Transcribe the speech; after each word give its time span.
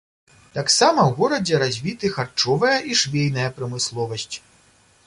Таксама 0.55 1.01
ў 1.03 1.11
горадзе 1.19 1.59
развіты 1.65 2.11
харчовая 2.17 2.75
і 2.93 2.99
швейная 3.05 3.47
прамысловасць. 3.61 4.35